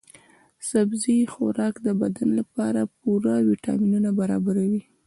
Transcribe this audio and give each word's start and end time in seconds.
سبزي 0.69 1.17
خوراک 1.33 1.73
د 1.85 1.87
بدن 2.01 2.29
لپاره 2.39 2.81
پوره 2.97 3.33
ويټامینونه 3.47 4.09
برابروي. 4.19 4.81